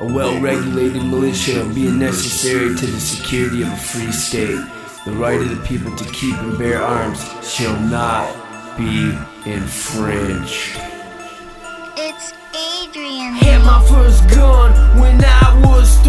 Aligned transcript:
A 0.00 0.06
well 0.06 0.40
regulated 0.40 1.04
militia 1.04 1.62
being 1.74 1.98
necessary 1.98 2.74
to 2.74 2.86
the 2.86 2.98
security 2.98 3.60
of 3.60 3.68
a 3.68 3.76
free 3.76 4.10
state. 4.10 4.58
The 5.04 5.12
right 5.12 5.38
of 5.38 5.50
the 5.50 5.62
people 5.66 5.94
to 5.94 6.04
keep 6.10 6.34
and 6.38 6.56
bear 6.56 6.80
arms 6.80 7.22
shall 7.46 7.78
not 7.80 8.34
be 8.78 9.14
infringed. 9.44 10.80
It's 11.98 12.32
Adrian. 12.56 13.34
Had 13.34 13.62
my 13.62 13.84
first 13.90 14.26
gun 14.30 14.72
when 14.98 15.22
I 15.22 15.62
was 15.66 15.99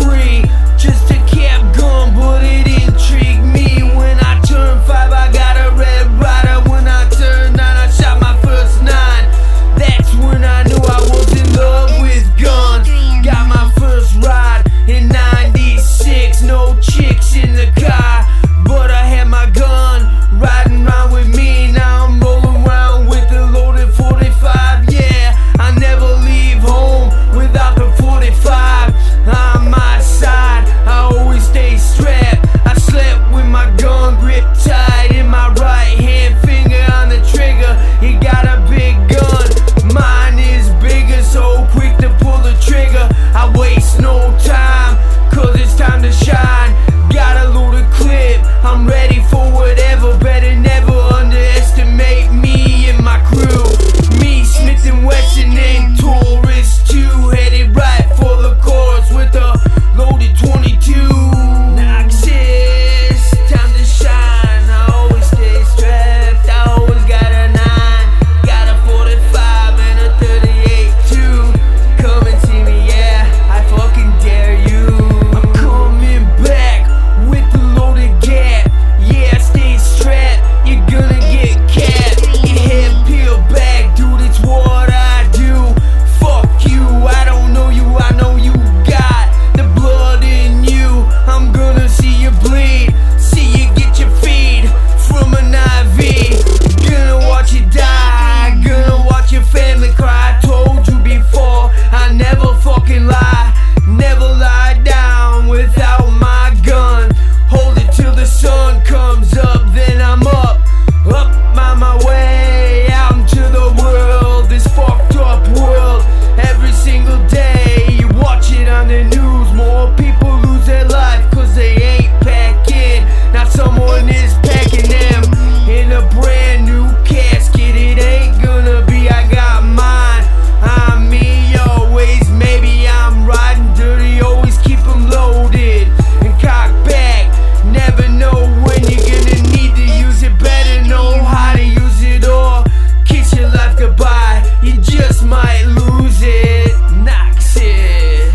lose 145.63 146.21
it. 146.21 146.71
Noxus, 147.07 148.31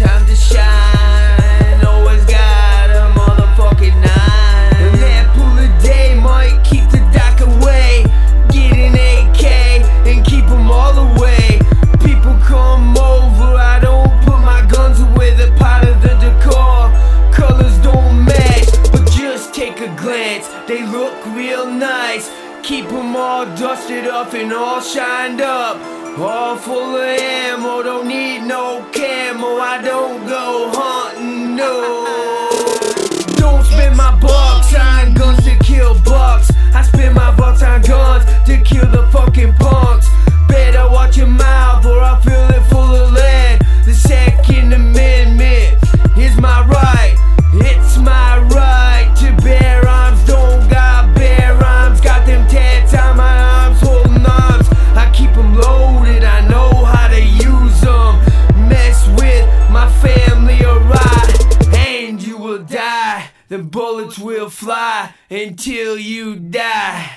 time 0.00 0.26
to 0.26 0.36
shine. 0.36 1.84
Always 1.84 2.24
got 2.24 2.90
a 2.90 3.12
motherfucking 3.18 3.96
nine. 4.02 4.18
Day 5.82 6.14
might 6.14 6.60
keep 6.64 6.88
the 6.90 7.00
away. 7.40 8.04
Get 8.50 8.72
an 8.76 8.94
AK 8.94 9.44
and 10.06 10.24
all 10.70 10.96
away. 10.98 11.60
People 12.04 12.36
come 12.52 12.96
over, 12.96 13.50
I 13.74 13.78
don't 13.80 14.10
put 14.24 14.40
my 14.40 14.66
guns 14.66 15.00
away. 15.00 15.34
They 15.34 15.50
of 15.88 16.02
the 16.02 16.14
decor. 16.24 16.90
Colors 17.32 17.78
don't 17.78 18.24
match, 18.24 18.70
but 18.92 19.04
just 19.10 19.54
take 19.54 19.80
a 19.80 19.94
glance. 19.96 20.48
They 20.66 20.82
look 20.86 21.14
real 21.26 21.66
nice. 21.66 22.30
Keep 22.62 22.88
them 22.88 23.16
all 23.16 23.46
dusted 23.56 24.06
off 24.06 24.34
and 24.34 24.52
all 24.52 24.80
shined 24.80 25.40
up. 25.40 25.97
One 26.18 26.58
full 26.58 26.96
of 26.96 27.00
ammo, 27.00 27.80
don't 27.80 28.08
need 28.08 28.40
no 28.40 28.84
camo. 28.92 29.58
I 29.58 29.80
don't 29.80 30.26
go 30.26 30.68
hunting. 30.74 31.17
the 63.48 63.58
bullets 63.58 64.18
will 64.18 64.50
fly 64.50 65.14
until 65.30 65.98
you 65.98 66.36
die. 66.36 67.06